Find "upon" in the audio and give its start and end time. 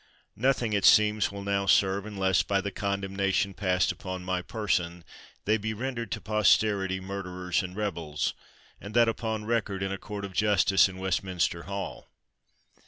3.91-4.23, 9.07-9.45